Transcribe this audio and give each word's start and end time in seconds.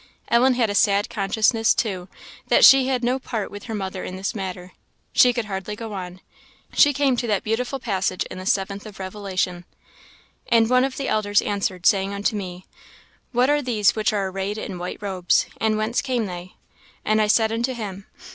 Ellen 0.29 0.55
had 0.55 0.71
a 0.71 0.73
sad 0.73 1.11
consciousness, 1.11 1.75
too, 1.75 2.07
that 2.47 2.65
she 2.65 2.87
had 2.87 3.03
no 3.03 3.19
part 3.19 3.51
with 3.51 3.65
her 3.65 3.75
mother 3.75 4.03
in 4.03 4.15
this 4.15 4.33
matter. 4.33 4.71
She 5.13 5.31
could 5.31 5.45
hardly 5.45 5.75
go 5.75 5.93
on. 5.93 6.21
She 6.73 6.91
came 6.91 7.15
to 7.17 7.27
that 7.27 7.43
beautiful 7.43 7.77
passage 7.77 8.23
in 8.31 8.39
the 8.39 8.47
seventh 8.47 8.87
of 8.87 8.97
Revelation: 8.97 9.63
"And 10.47 10.71
one 10.71 10.85
of 10.85 10.97
the 10.97 11.07
elders 11.07 11.43
answered, 11.43 11.85
saying 11.85 12.15
unto 12.15 12.35
me, 12.35 12.65
What 13.31 13.51
are 13.51 13.61
these 13.61 13.95
which 13.95 14.11
are 14.11 14.27
arrayed 14.29 14.57
in 14.57 14.79
white 14.79 14.99
robes? 15.03 15.45
and 15.57 15.77
whence 15.77 16.01
came 16.01 16.25
they? 16.25 16.55
And 17.05 17.21
I 17.21 17.27
said 17.27 17.51
unto 17.51 17.75
him. 17.75 18.07